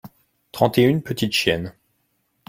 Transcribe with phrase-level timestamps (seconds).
[0.51, 1.75] trente et une petites chiennes.